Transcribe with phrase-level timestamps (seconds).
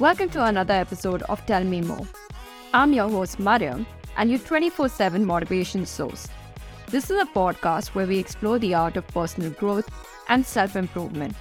[0.00, 2.06] Welcome to another episode of Tell Me More.
[2.72, 3.84] I'm your host, Mariam,
[4.16, 6.28] and your 24 7 motivation source.
[6.86, 9.90] This is a podcast where we explore the art of personal growth
[10.28, 11.34] and self improvement.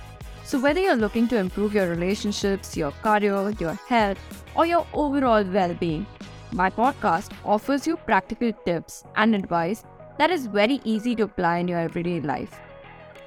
[0.43, 4.17] So, whether you're looking to improve your relationships, your career, your health,
[4.55, 6.07] or your overall well being,
[6.51, 9.83] my podcast offers you practical tips and advice
[10.17, 12.59] that is very easy to apply in your everyday life.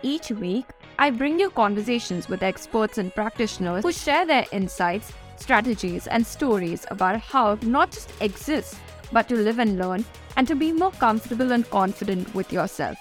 [0.02, 0.66] Each week,
[1.02, 6.84] I bring you conversations with experts and practitioners who share their insights, strategies, and stories
[6.90, 8.76] about how not just exist,
[9.10, 10.04] but to live and learn
[10.36, 12.98] and to be more comfortable and confident with yourself.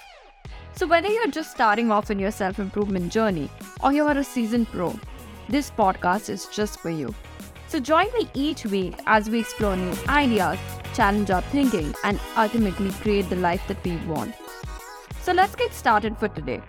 [0.77, 3.51] So, whether you're just starting off in your self improvement journey
[3.83, 4.97] or you're a seasoned pro,
[5.49, 7.13] this podcast is just for you.
[7.67, 10.57] So, join me each week as we explore new ideas,
[10.93, 14.35] challenge our thinking, and ultimately create the life that we want.
[15.21, 16.61] So, let's get started for today.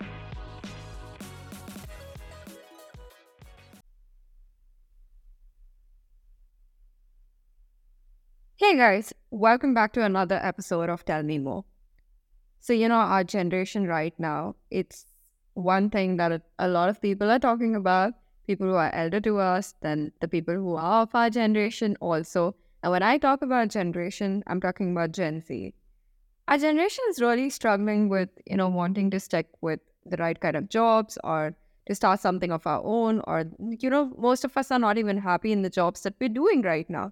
[8.71, 11.65] Hey guys, welcome back to another episode of Tell Me More.
[12.61, 15.07] So, you know, our generation right now, it's
[15.55, 18.13] one thing that a lot of people are talking about
[18.47, 22.55] people who are elder to us, then the people who are of our generation also.
[22.81, 25.73] And when I talk about generation, I'm talking about Gen Z.
[26.47, 30.55] Our generation is really struggling with, you know, wanting to stick with the right kind
[30.55, 31.53] of jobs or
[31.87, 35.17] to start something of our own, or, you know, most of us are not even
[35.17, 37.11] happy in the jobs that we're doing right now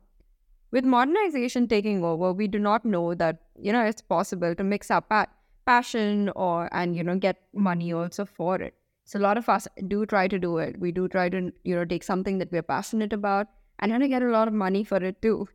[0.72, 4.92] with modernization taking over, we do not know that you know it's possible to mix
[4.92, 5.28] up pa-
[5.66, 8.74] passion or and you know get money also for it.
[9.06, 10.80] So a lot of us do try to do it.
[10.80, 13.48] We do try to you know take something that we're passionate about
[13.80, 15.48] and then get a lot of money for it too.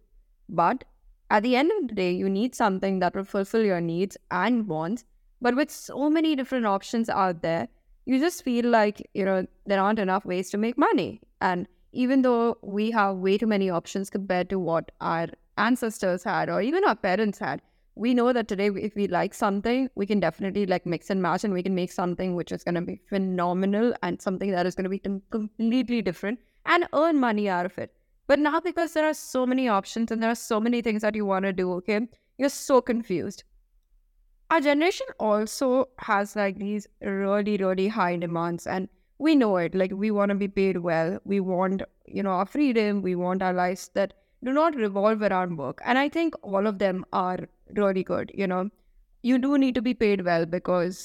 [0.49, 0.85] But
[1.31, 4.69] at the end of the day, you need something that will fulfill your needs and
[4.69, 5.05] wants.
[5.41, 7.69] But with so many different options out there,
[8.07, 12.23] you just feel like you know there aren't enough ways to make money and even
[12.23, 16.85] though we have way too many options compared to what our ancestors had or even
[16.85, 17.63] our parents had
[17.97, 21.45] we know that today if we like something we can definitely like mix and match
[21.45, 24.75] and we can make something which is going to be phenomenal and something that is
[24.75, 27.93] going to be completely different and earn money out of it.
[28.27, 31.15] But now because there are so many options and there are so many things that
[31.15, 33.45] you want to do okay you're so confused.
[34.51, 38.89] Our generation also has like these really really high demands and
[39.25, 41.19] we know it like we want to be paid well.
[41.25, 43.03] We want you know our freedom.
[43.03, 44.15] We want our lives that
[44.49, 45.81] do not revolve around work.
[45.85, 47.39] And i think all of them are
[47.83, 48.65] really good you know.
[49.31, 50.99] You do need to be paid well because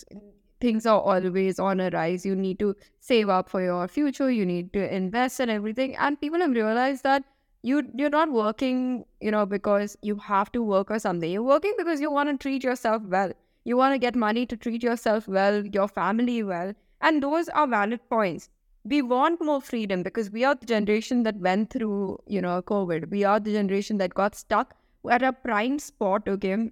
[0.64, 2.26] things are always on a rise.
[2.30, 4.30] You need to save up for your future.
[4.30, 5.96] You need to invest in everything.
[6.08, 7.24] And people have realized that
[7.70, 8.84] you you're not working
[9.28, 11.38] you know because you have to work or something.
[11.38, 13.34] You're working because you want to treat yourself well.
[13.72, 17.68] You want to get money to treat yourself well your family well and those are
[17.68, 18.50] valid points.
[18.84, 23.10] We want more freedom because we are the generation that went through, you know, COVID.
[23.10, 24.76] We are the generation that got stuck
[25.10, 26.72] at a prime spot, okay?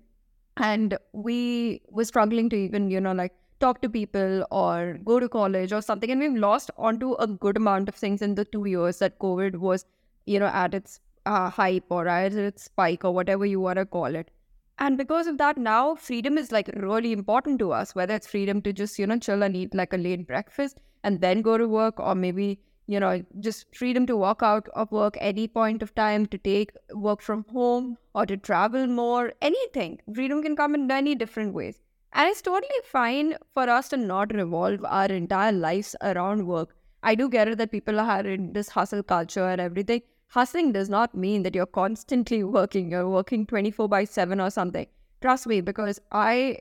[0.57, 5.29] And we were struggling to even, you know, like talk to people or go to
[5.29, 6.09] college or something.
[6.09, 9.57] And we've lost onto a good amount of things in the two years that COVID
[9.57, 9.85] was,
[10.25, 13.85] you know, at its uh, hype or at its spike or whatever you want to
[13.85, 14.31] call it.
[14.79, 18.61] And because of that, now freedom is like really important to us, whether it's freedom
[18.61, 21.67] to just, you know, chill and eat like a late breakfast and then go to
[21.67, 25.95] work, or maybe, you know, just freedom to walk out of work any point of
[25.95, 29.99] time, to take work from home or to travel more, anything.
[30.13, 31.79] Freedom can come in many different ways.
[32.13, 36.75] And it's totally fine for us to not revolve our entire lives around work.
[37.03, 40.89] I do get it that people are in this hustle culture and everything hustling does
[40.89, 44.87] not mean that you're constantly working, you're working 24 by 7 or something.
[45.21, 46.59] Trust me, because I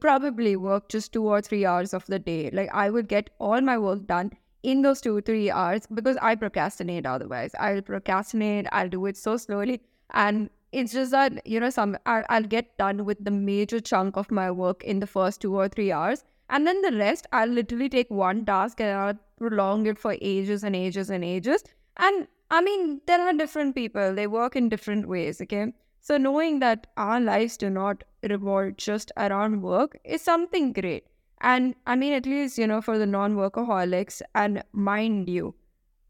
[0.00, 2.50] probably work just two or three hours of the day.
[2.52, 4.32] Like I would get all my work done
[4.62, 7.52] in those two, or three hours because I procrastinate otherwise.
[7.58, 9.80] I'll procrastinate, I'll do it so slowly.
[10.10, 14.16] And it's just that, you know, some I'll, I'll get done with the major chunk
[14.16, 16.24] of my work in the first two or three hours.
[16.50, 20.64] And then the rest, I'll literally take one task and I'll prolong it for ages
[20.64, 21.62] and ages and ages.
[21.98, 25.72] And I mean, there are different people, they work in different ways, okay?
[26.00, 31.04] So, knowing that our lives do not revolve just around work is something great.
[31.40, 35.54] And I mean, at least, you know, for the non workaholics, and mind you,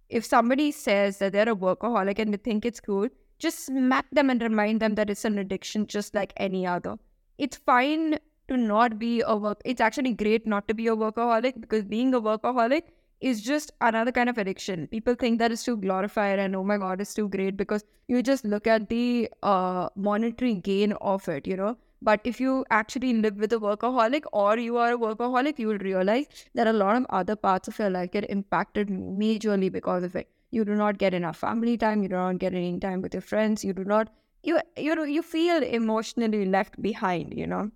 [0.08, 3.08] if somebody says that they're a workaholic and they think it's cool,
[3.38, 6.96] just smack them and remind them that it's an addiction just like any other.
[7.36, 8.18] It's fine
[8.48, 9.60] to not be a work.
[9.64, 12.82] It's actually great not to be a workaholic because being a workaholic
[13.20, 14.86] is just another kind of addiction.
[14.88, 18.22] People think that is too glorified and oh my god, it's too great because you
[18.22, 21.76] just look at the uh, monetary gain of it, you know.
[22.00, 25.78] But if you actually live with a workaholic or you are a workaholic, you will
[25.78, 30.14] realize that a lot of other parts of your life get impacted majorly because of
[30.16, 30.28] it.
[30.50, 33.20] you do not get enough family time you do not get any time with your
[33.30, 34.08] friends you do not
[34.42, 37.70] you you know you feel emotionally left behind you know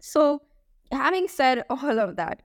[0.00, 0.42] so
[0.92, 2.42] having said all of that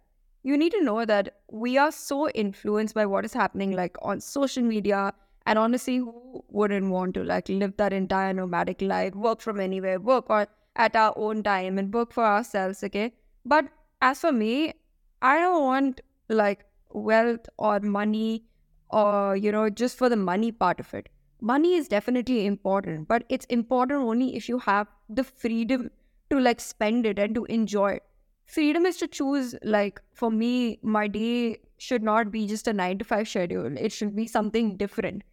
[0.49, 3.83] you need to know that we are so influenced by what is happening mm-hmm.
[3.83, 5.11] like on social media
[5.47, 9.99] and honestly who wouldn't want to like live that entire nomadic life work from anywhere
[9.99, 10.45] work on
[10.75, 13.11] at our own time and work for ourselves okay?
[13.45, 13.65] But
[14.01, 14.73] as for me
[15.21, 16.65] i don't want like
[17.09, 18.43] wealth or money
[18.89, 21.09] or you know just for the money part of it.
[21.41, 25.89] Money is definitely important but it's important only if you have the freedom
[26.29, 28.03] to like spend it and to enjoy it
[28.45, 32.99] freedom is to choose like for me my day should not be just a 9
[32.99, 33.77] to 5 schedule.
[33.77, 35.23] It should be something different.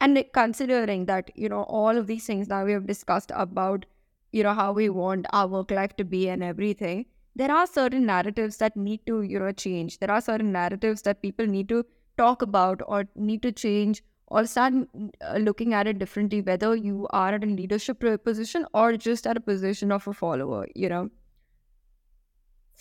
[0.00, 3.86] And considering that you know all of these things that we have discussed about
[4.32, 8.04] you know how we want our work life to be and everything there are certain
[8.06, 9.98] narratives that need to you know change.
[9.98, 11.84] There are certain narratives that people need to
[12.16, 14.74] talk about or need to change or start
[15.22, 19.36] uh, looking at it differently whether you are at a leadership position or just at
[19.36, 21.08] a position of a follower you know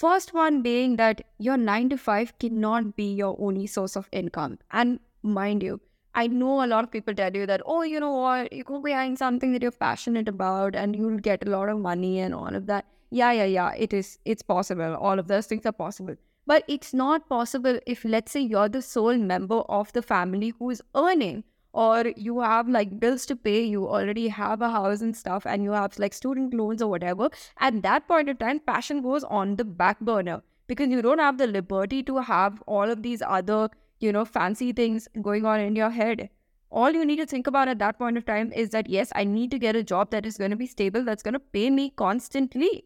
[0.05, 4.57] first one being that your 9 to 5 cannot be your only source of income
[4.71, 5.79] and mind you
[6.17, 8.81] I know a lot of people tell you that, oh, you know what, you go
[8.81, 12.55] behind something that you're passionate about and you'll get a lot of money and all
[12.55, 12.87] of that.
[13.11, 14.95] Yeah, yeah, yeah, it is, it's possible.
[14.95, 16.15] All of those things are possible.
[16.47, 20.71] But it's not possible if, let's say, you're the sole member of the family who
[20.71, 21.43] is earning
[21.85, 25.63] or you have like bills to pay, you already have a house and stuff, and
[25.63, 27.29] you have like student loans or whatever.
[27.71, 31.43] At that point of time, passion goes on the back burner because you don't have
[31.43, 33.67] the liberty to have all of these other
[33.99, 36.29] you know, fancy things going on in your head.
[36.69, 39.23] All you need to think about at that point of time is that, yes, I
[39.23, 41.69] need to get a job that is going to be stable, that's going to pay
[41.69, 42.85] me constantly.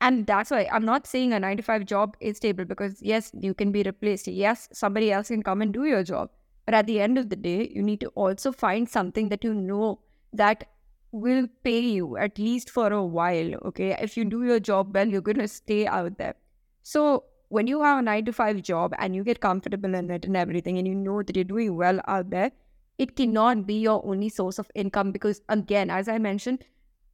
[0.00, 3.30] And that's why I'm not saying a nine to five job is stable because, yes,
[3.40, 4.28] you can be replaced.
[4.28, 6.30] Yes, somebody else can come and do your job.
[6.66, 9.54] But at the end of the day, you need to also find something that you
[9.54, 10.00] know
[10.32, 10.68] that
[11.12, 13.54] will pay you at least for a while.
[13.66, 13.96] Okay.
[13.98, 16.34] If you do your job well, you're going to stay out there.
[16.82, 20.24] So when you have a nine to five job and you get comfortable in it
[20.24, 22.50] and everything, and you know that you're doing well out there,
[22.98, 26.64] it cannot be your only source of income because, again, as I mentioned,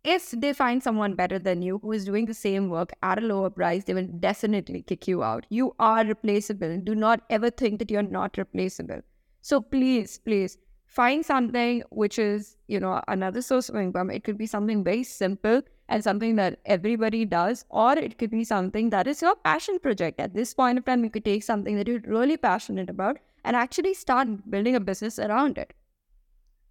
[0.05, 3.27] if they find someone better than you who is doing the same work at a
[3.27, 5.47] lower price, they will definitely kick you out.
[5.49, 6.81] You are replaceable.
[6.83, 9.03] Do not ever think that you're not replaceable.
[9.43, 10.57] So please, please
[10.87, 14.11] find something which is, you know, another source of income.
[14.11, 18.45] It could be something very simple and something that everybody does, or it could be
[18.45, 20.21] something that is your passion project.
[20.21, 23.57] At this point of time, you could take something that you're really passionate about and
[23.57, 25.75] actually start building a business around it.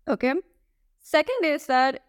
[0.07, 0.33] Okay.
[0.99, 2.03] Second is that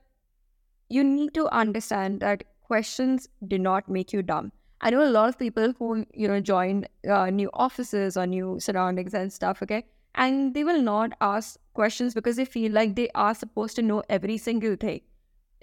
[0.88, 4.52] you need to understand that questions do not make you dumb.
[4.80, 8.58] I know a lot of people who, you know, join uh, new offices or new
[8.60, 9.86] surroundings and stuff, okay?
[10.14, 14.02] And they will not ask questions because they feel like they are supposed to know
[14.08, 15.00] every single thing.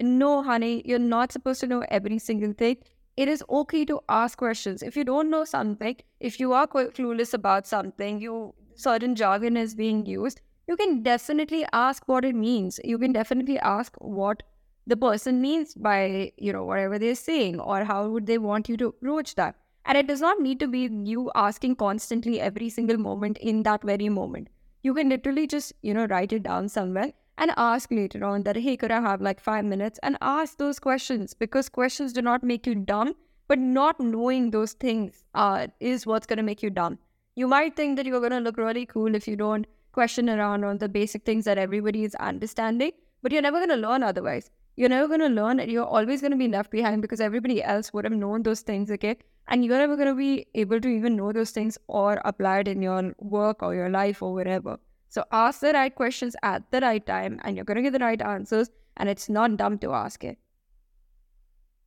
[0.00, 2.78] No, honey, you're not supposed to know every single thing.
[3.16, 4.82] It is okay to ask questions.
[4.82, 9.56] If you don't know something, if you are quite clueless about something, you certain jargon
[9.56, 12.80] is being used, you can definitely ask what it means.
[12.82, 14.42] You can definitely ask what
[14.86, 18.76] the person means by, you know, whatever they're saying or how would they want you
[18.78, 19.54] to approach that.
[19.86, 23.82] And it does not need to be you asking constantly every single moment in that
[23.82, 24.48] very moment.
[24.82, 28.56] You can literally just, you know, write it down somewhere and ask later on that,
[28.56, 29.98] hey, could I have like five minutes?
[30.02, 33.14] And ask those questions because questions do not make you dumb,
[33.48, 36.98] but not knowing those things uh, is what's going to make you dumb.
[37.34, 40.64] You might think that you're going to look really cool if you don't question around
[40.64, 44.50] on the basic things that everybody is understanding, but you're never going to learn otherwise.
[44.76, 47.62] You're never going to learn and you're always going to be left behind because everybody
[47.62, 49.16] else would have known those things, okay?
[49.50, 52.68] And you're never going to be able to even know those things or apply it
[52.68, 54.78] in your work or your life or whatever.
[55.08, 57.98] So ask the right questions at the right time and you're going to get the
[57.98, 60.38] right answers and it's not dumb to ask it.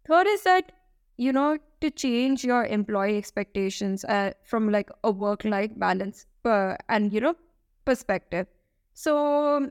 [0.06, 0.74] Third is that,
[1.16, 6.78] you know, to change your employee expectations uh, from like a work life balance per,
[6.90, 7.36] and, you know,
[7.86, 8.48] perspective.
[8.94, 9.70] So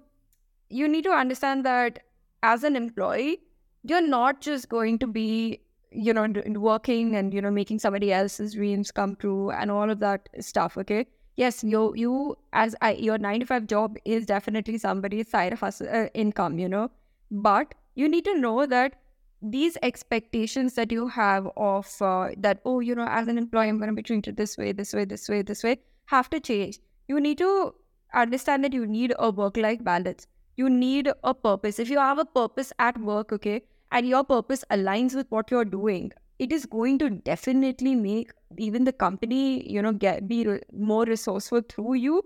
[0.71, 1.99] you need to understand that
[2.43, 3.41] as an employee,
[3.83, 5.61] you're not just going to be,
[5.95, 10.01] you know, working and, you know, making somebody else's dreams come true and all of
[10.01, 11.07] that stuff, okay?
[11.37, 15.63] yes, you you as I, your nine to five job is definitely somebody's side of
[15.63, 16.91] us uh, income, you know,
[17.31, 18.97] but you need to know that
[19.43, 23.79] these expectations that you have of uh, that oh you know as an employee i'm
[23.79, 26.79] going to be treated this way this way this way this way have to change.
[27.09, 27.75] You need to
[28.15, 30.27] understand that you need a work life balance.
[30.57, 31.79] You need a purpose.
[31.79, 35.71] If you have a purpose at work okay and your purpose aligns with what you're
[35.79, 40.61] doing it is going to definitely make even the company you know get be re-
[40.73, 42.23] more resourceful through you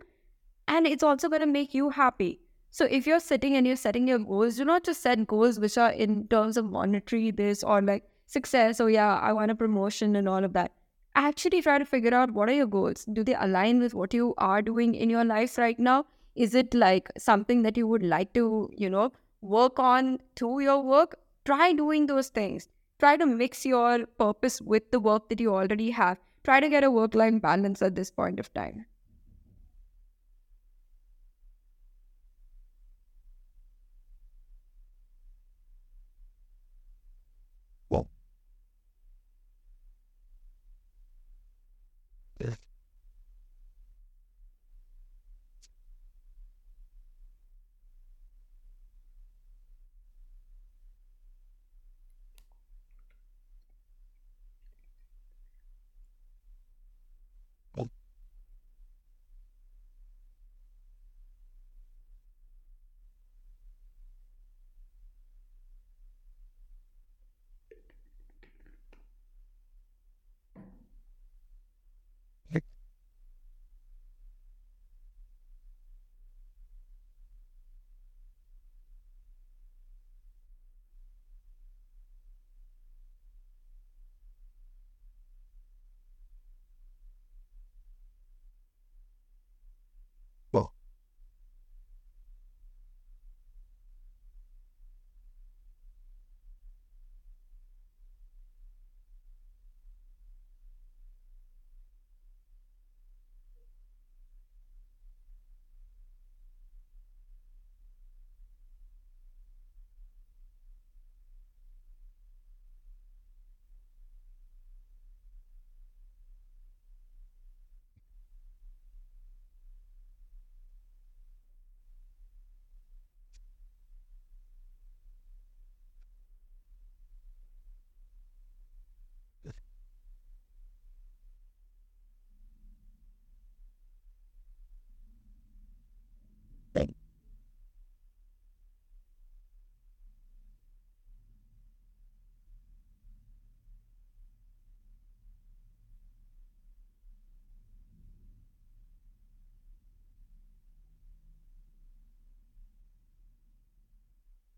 [0.69, 2.41] and it's also going to make you happy.
[2.71, 5.79] So if you're sitting and you're setting your goals, do not just set goals which
[5.79, 8.81] are in terms of monetary this or like success.
[8.81, 10.73] Oh yeah, I want a promotion and all of that.
[11.15, 13.07] Actually try to figure out what are your goals.
[13.13, 16.05] Do they align with what you are doing in your life right now?
[16.35, 20.83] Is it like something that you would like to, you know, work on through your
[20.83, 21.17] work?
[21.47, 22.69] Try doing those things.
[22.99, 26.19] Try to mix your purpose with the work that you already have.
[26.45, 28.85] Try to get a work life balance at this point of time.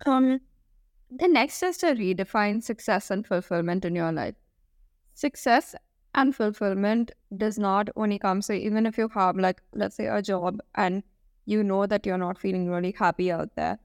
[0.07, 0.41] Um,
[1.11, 4.35] the next is to redefine success and fulfillment in your life.
[5.15, 5.75] Success
[6.15, 10.23] and fulfillment does not only come so even if you have like let's say a
[10.23, 11.03] job and
[11.47, 13.79] you know that you're not feeling really happy out there,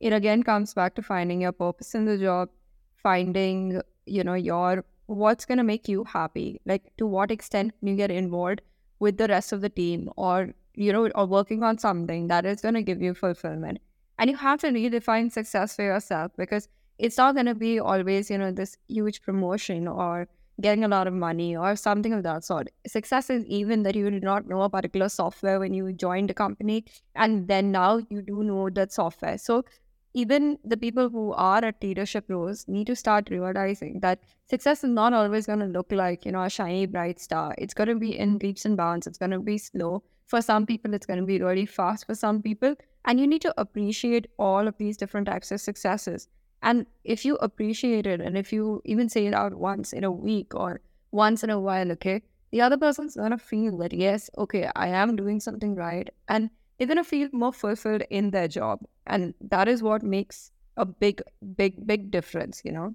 [0.00, 2.48] it again comes back to finding your purpose in the job,
[2.96, 6.60] finding, you know, your what's gonna make you happy.
[6.64, 8.62] Like to what extent can you get involved
[8.98, 12.60] with the rest of the team or you know, or working on something that is
[12.60, 13.80] gonna give you fulfillment
[14.20, 18.30] and you have to redefine success for yourself because it's not going to be always,
[18.30, 20.28] you know, this huge promotion or
[20.60, 22.68] getting a lot of money or something of that sort.
[22.86, 26.34] Success is even that you did not know a particular software when you joined a
[26.34, 26.84] company
[27.14, 29.38] and then now you do know that software.
[29.38, 29.64] So
[30.12, 34.90] even the people who are at leadership roles need to start realizing that success is
[34.90, 37.54] not always going to look like, you know, a shiny bright star.
[37.56, 39.06] It's going to be in leaps and bounds.
[39.06, 40.02] It's going to be slow.
[40.26, 42.74] For some people, it's going to be really fast for some people.
[43.04, 46.28] And you need to appreciate all of these different types of successes.
[46.62, 50.10] And if you appreciate it, and if you even say it out once in a
[50.10, 50.80] week or
[51.10, 55.16] once in a while, okay, the other person's gonna feel that, yes, okay, I am
[55.16, 56.08] doing something right.
[56.28, 58.80] And they're gonna feel more fulfilled in their job.
[59.06, 61.22] And that is what makes a big,
[61.56, 62.94] big, big difference, you know?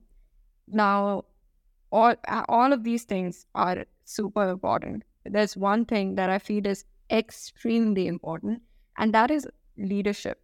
[0.67, 1.25] Now,
[1.91, 2.15] all,
[2.49, 5.03] all of these things are super important.
[5.25, 8.61] There's one thing that I feel is extremely important,
[8.97, 10.41] and that is leadership.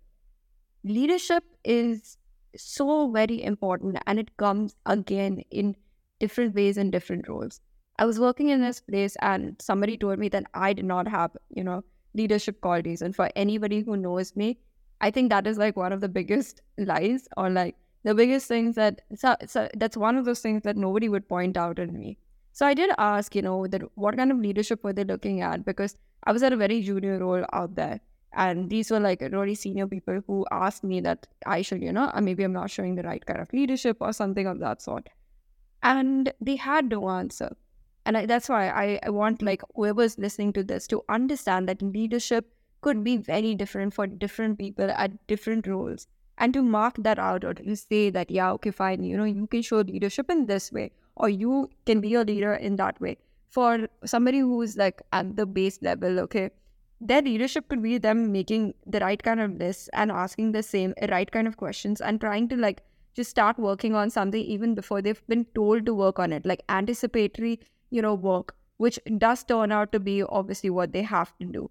[0.83, 2.17] Leadership is
[2.55, 5.75] so very important and it comes again in
[6.19, 7.61] different ways and different roles.
[7.99, 11.31] I was working in this place and somebody told me that I did not have,
[11.49, 11.83] you know,
[12.13, 13.01] leadership qualities.
[13.01, 14.59] And for anybody who knows me,
[15.01, 18.75] I think that is like one of the biggest lies or like the biggest things
[18.75, 22.17] that so, so that's one of those things that nobody would point out in me.
[22.53, 25.63] So I did ask, you know, that what kind of leadership were they looking at?
[25.63, 27.99] Because I was at a very junior role out there.
[28.33, 32.09] And these were like really senior people who asked me that I should, you know,
[32.13, 35.09] uh, maybe I'm not showing the right kind of leadership or something of that sort.
[35.83, 37.55] And they had no answer.
[38.05, 41.81] And I, that's why I, I want like whoever's listening to this to understand that
[41.81, 42.45] leadership
[42.81, 46.07] could be very different for different people at different roles.
[46.37, 49.45] And to mark that out or to say that, yeah, okay, fine, you know, you
[49.45, 53.17] can show leadership in this way, or you can be a leader in that way.
[53.49, 56.49] For somebody who's like at the base level, okay,
[57.01, 60.93] their leadership could be them making the right kind of lists and asking the same
[61.01, 62.83] uh, right kind of questions and trying to like
[63.15, 66.61] just start working on something even before they've been told to work on it like
[66.69, 71.45] anticipatory you know work which does turn out to be obviously what they have to
[71.45, 71.69] do.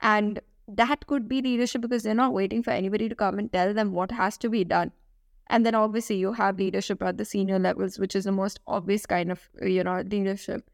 [0.00, 3.72] And that could be leadership because they're not waiting for anybody to come and tell
[3.72, 4.90] them what has to be done.
[5.50, 9.06] And then obviously you have leadership at the senior levels which is the most obvious
[9.06, 10.68] kind of you know leadership.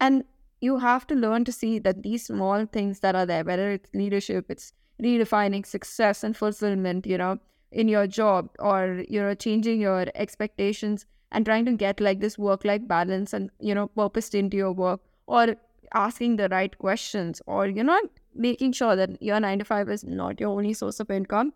[0.00, 0.22] And
[0.60, 3.90] you have to learn to see that these small things that are there whether it's
[3.94, 4.72] leadership it's
[5.02, 7.38] redefining success and fulfillment you know
[7.72, 12.38] in your job or you know changing your expectations and trying to get like this
[12.38, 15.56] work life balance and you know purpose into your work or
[15.94, 18.00] asking the right questions or you know
[18.34, 21.52] making sure that your 9 to 5 is not your only source of income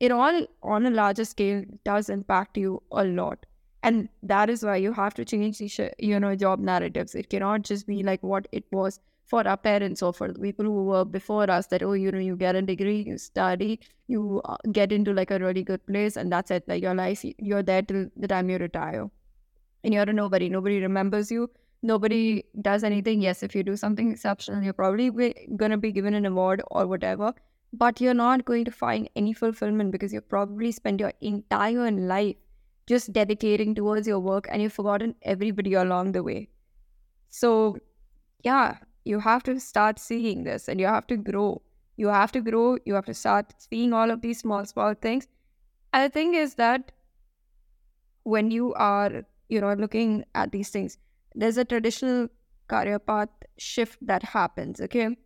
[0.00, 3.46] it all on a larger scale does impact you a lot
[3.84, 7.14] and that is why you have to change the you know job narratives.
[7.14, 8.98] It cannot just be like what it was
[9.32, 12.22] for our parents or for the people who were before us that oh you know
[12.26, 13.80] you get a degree you study
[14.14, 16.64] you uh, get into like a really good place and that's it.
[16.68, 19.10] Like your life you're there till the time you retire.
[19.82, 20.48] And you're a nobody.
[20.48, 21.50] Nobody remembers you.
[21.82, 23.20] Nobody does anything.
[23.20, 25.10] Yes, if you do something exceptional, you're probably
[25.56, 27.34] going to be given an award or whatever,
[27.74, 32.36] but you're not going to find any fulfillment because you've probably spent your entire life
[32.86, 36.48] just dedicating towards your work and you've forgotten everybody along the way.
[37.30, 37.78] So,
[38.44, 41.62] yeah, you have to start seeing this and you have to grow.
[41.96, 42.78] You have to grow.
[42.84, 45.28] You have to start seeing all of these small, small things.
[45.92, 46.92] And the thing is that
[48.24, 50.98] when you are, you know, looking at these things,
[51.34, 52.28] there's a traditional
[52.68, 55.16] career path shift that happens, okay?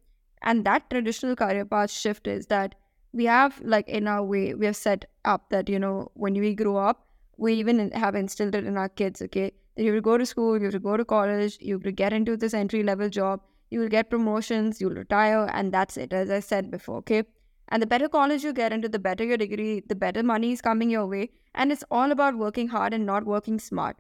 [0.43, 2.75] And that traditional career path shift is that
[3.13, 6.55] we have, like, in our way, we have set up that, you know, when we
[6.55, 7.08] grow up,
[7.39, 9.53] we even have instilled it in our kids, okay?
[9.77, 12.53] You will go to school, you to go to college, you to get into this
[12.53, 13.41] entry level job,
[13.71, 17.23] you will get promotions, you'll retire, and that's it, as I said before, okay?
[17.69, 20.61] And the better college you get into, the better your degree, the better money is
[20.61, 21.31] coming your way.
[21.55, 23.97] And it's all about working hard and not working smart.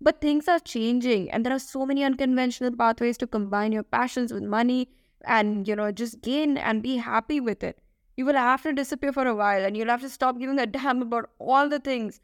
[0.00, 4.32] But things are changing, and there are so many unconventional pathways to combine your passions
[4.32, 4.88] with money
[5.26, 7.78] and, you know, just gain and be happy with it.
[8.16, 10.66] You will have to disappear for a while and you'll have to stop giving a
[10.66, 12.20] damn about all the things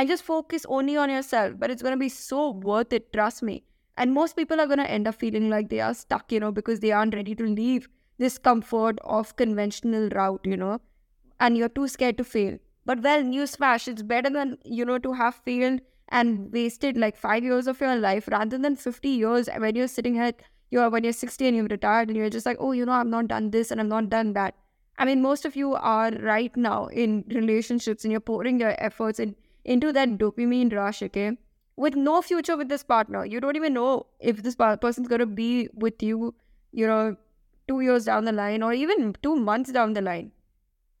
[0.00, 1.56] and just focus only on yourself.
[1.58, 3.64] But it's going to be so worth it, trust me.
[3.98, 6.50] And most people are going to end up feeling like they are stuck, you know,
[6.50, 7.86] because they aren't ready to leave
[8.16, 10.80] this comfort of conventional route, you know,
[11.38, 12.56] and you're too scared to fail.
[12.86, 17.44] But well, newsflash, it's better than, you know, to have failed and wasted like five
[17.44, 21.12] years of your life rather than 50 years when you're sitting at you're when you're
[21.12, 23.70] 60 and you're retired and you're just like oh you know i've not done this
[23.70, 24.56] and i've not done that
[24.98, 29.20] i mean most of you are right now in relationships and you're pouring your efforts
[29.20, 31.30] in, into that dopamine rush okay
[31.76, 35.26] with no future with this partner you don't even know if this person's going to
[35.26, 36.34] be with you
[36.72, 37.16] you know
[37.68, 40.30] two years down the line or even two months down the line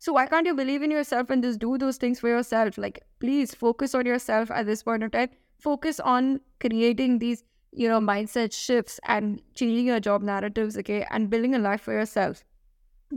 [0.02, 2.78] so why can't you believe in yourself and just do those things for yourself?
[2.78, 5.28] Like, please focus on yourself at this point of time.
[5.58, 11.28] Focus on creating these, you know, mindset shifts and changing your job narratives, okay, and
[11.28, 12.42] building a life for yourself.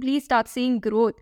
[0.02, 1.14] Please start seeing growth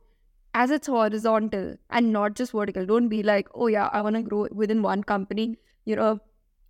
[0.54, 2.86] as it's horizontal and not just vertical.
[2.86, 6.20] Don't be like, oh yeah, I want to grow within one company, you know,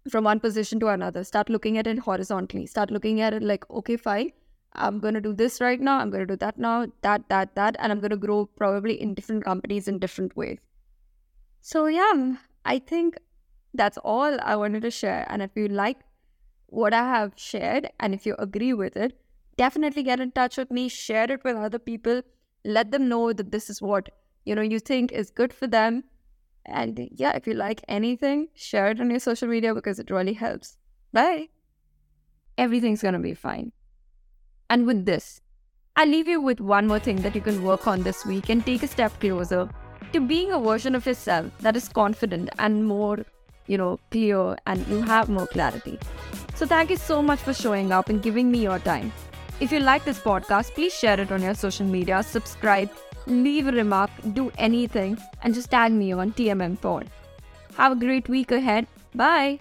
[0.10, 1.24] from one position to another.
[1.24, 2.65] Start looking at it horizontally.
[2.65, 4.32] Start looking at it like, okay, fine
[4.74, 6.00] I'm going to do this right now.
[6.00, 7.76] I'm going to do that now, that, that, that.
[7.80, 10.60] And I'm going to grow probably in different companies in different ways.
[11.62, 13.17] So, yeah, I think
[13.74, 15.26] that's all I wanted to share.
[15.30, 15.98] And if you like
[16.67, 19.20] what I have shared and if you agree with it,
[19.58, 22.22] definitely get in touch with me, share it with other people,
[22.63, 24.10] let them know that this is what
[24.45, 26.04] you know you think is good for them.
[26.65, 30.34] And yeah, if you like anything, share it on your social media because it really
[30.34, 30.78] helps.
[31.12, 31.50] Bye.
[32.58, 33.71] Everything's gonna be fine.
[34.69, 35.41] And with this,
[35.95, 38.65] I leave you with one more thing that you can work on this week and
[38.65, 39.69] take a step closer
[40.13, 43.26] to being a version of yourself that is confident and more,
[43.67, 46.00] you know, clear and you have more clarity.
[46.56, 49.12] So thank you so much for showing up and giving me your time.
[49.62, 52.89] If you like this podcast, please share it on your social media, subscribe,
[53.28, 57.08] leave a remark, do anything, and just tag me on TMM Pod.
[57.78, 58.88] Have a great week ahead.
[59.13, 59.60] Bye.